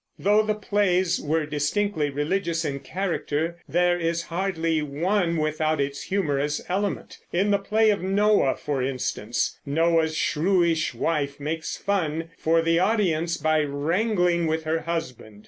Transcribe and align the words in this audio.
Though 0.17 0.41
the 0.41 0.55
plays 0.55 1.21
were 1.21 1.45
distinctly 1.45 2.09
religious 2.09 2.65
in 2.65 2.79
character, 2.79 3.57
there 3.69 3.99
is 3.99 4.23
hardly 4.33 4.81
one 4.81 5.37
without 5.37 5.79
its 5.79 6.01
humorous 6.01 6.59
element. 6.67 7.19
In 7.31 7.51
the 7.51 7.59
play 7.59 7.91
of 7.91 8.01
Noah, 8.01 8.55
for 8.55 8.81
instance, 8.81 9.59
Noah's 9.63 10.17
shrewish 10.17 10.95
wife 10.95 11.39
makes 11.39 11.77
fun 11.77 12.31
for 12.35 12.63
the 12.63 12.79
audience 12.79 13.37
by 13.37 13.59
wrangling 13.59 14.47
with 14.47 14.63
her 14.63 14.79
husband. 14.79 15.39